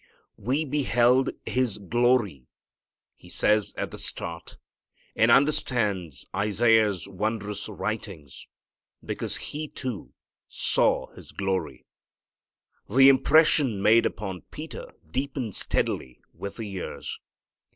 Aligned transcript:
"We 0.39 0.65
beheld 0.65 1.29
His 1.45 1.77
glory" 1.77 2.47
he 3.13 3.29
says 3.29 3.71
at 3.77 3.91
the 3.91 3.99
start, 3.99 4.57
and 5.15 5.29
understands 5.29 6.25
Isaiah's 6.35 7.07
wondrous 7.07 7.69
writings, 7.69 8.47
because 9.05 9.35
he, 9.35 9.67
too, 9.67 10.11
"saw 10.47 11.13
His 11.13 11.31
glory." 11.31 11.85
The 12.89 13.09
impression 13.09 13.79
made 13.79 14.07
upon 14.07 14.41
Peter 14.49 14.87
deepened 15.07 15.53
steadily 15.53 16.19
with 16.33 16.55
the 16.57 16.65
years. 16.65 17.19